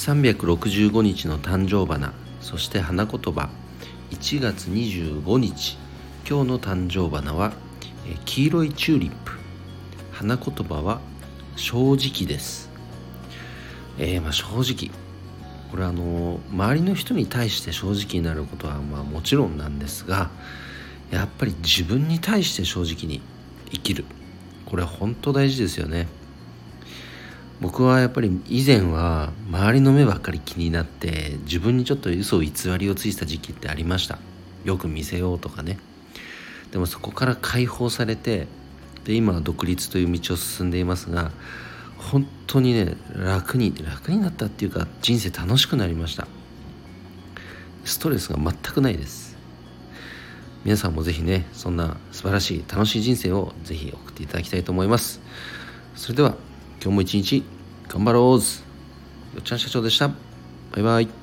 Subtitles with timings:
[0.00, 3.50] 365日の誕生花そして花言葉
[4.10, 5.76] 1月25日。
[6.26, 7.52] 今日の誕生花は
[8.24, 9.32] 黄色いチューリップ。
[10.10, 11.02] 花言葉は
[11.56, 12.70] 正直です。
[13.98, 14.90] えー、まあ正直。
[15.70, 20.30] これあの周りの人に対して正直になることはまあもちろんなんですが
[21.10, 23.20] やっぱり自分に対して正直に
[23.70, 24.06] 生きる。
[24.64, 26.08] これは本当大事ですよね。
[27.60, 34.18] 僕はやっぱり以前は周りの目ばっかり気になって自分にちょっと嘘を偽りをついた時期ってありました。
[34.64, 35.78] よく見せようとかね。
[36.72, 38.46] でもそこから解放されて
[39.04, 41.32] で今は独立という道を進んでいますが
[41.98, 46.26] 本当にね楽に楽になったっていうか人生楽しくなりました。
[47.84, 49.36] ストレスが全くないです。
[50.64, 55.20] 皆さんもぜひねそんな素晴らしい楽しい人生をぜひ送っていただきたいと思います。
[55.94, 56.36] それでは
[56.82, 57.44] 今日も一日
[57.88, 58.62] 頑張ろうず
[59.34, 60.08] よっちゃん社長でした。
[60.08, 60.14] バ
[60.78, 61.19] イバイ。